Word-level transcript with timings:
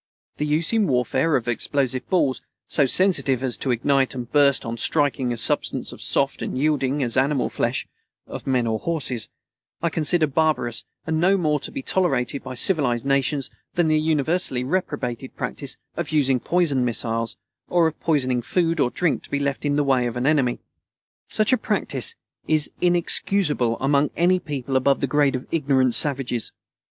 The 0.37 0.47
use 0.47 0.73
in 0.73 0.87
warfare 0.87 1.35
of 1.35 1.47
explosive 1.47 2.09
balls, 2.09 2.41
so 2.67 2.87
sensitive 2.87 3.43
as 3.43 3.55
to 3.57 3.69
ignite 3.69 4.15
and 4.15 4.27
burst 4.31 4.65
on 4.65 4.77
striking 4.79 5.31
a 5.31 5.37
substance 5.37 5.93
as 5.93 6.01
soft 6.01 6.41
and 6.41 6.57
yielding 6.57 7.03
as 7.03 7.15
animal 7.17 7.49
flesh 7.49 7.87
(of 8.25 8.47
men 8.47 8.65
or 8.65 8.79
horses), 8.79 9.29
I 9.79 9.91
consider 9.91 10.25
barbarous 10.25 10.85
and 11.05 11.19
no 11.21 11.37
more 11.37 11.59
to 11.59 11.71
be 11.71 11.83
tolerated 11.83 12.43
by 12.43 12.55
civilized 12.55 13.05
nations 13.05 13.51
than 13.75 13.89
the 13.89 13.99
universally 13.99 14.63
reprobated 14.63 15.35
practice 15.35 15.77
of 15.95 16.11
using 16.11 16.39
poisoned 16.39 16.83
missiles, 16.83 17.37
or 17.67 17.85
of 17.85 17.99
poisoning 17.99 18.41
food 18.41 18.79
or 18.79 18.89
drink 18.89 19.21
to 19.25 19.29
be 19.29 19.37
left 19.37 19.65
in 19.65 19.75
the 19.75 19.83
way 19.83 20.07
of 20.07 20.17
an 20.17 20.25
enemy. 20.25 20.57
Such 21.27 21.53
a 21.53 21.57
practice 21.57 22.15
is 22.47 22.71
inexcusable 22.81 23.77
among 23.79 24.09
any 24.17 24.39
people 24.39 24.75
above 24.77 24.99
the 24.99 25.05
grade 25.05 25.35
of 25.35 25.45
ignorant 25.51 25.93
savages. 25.93 26.51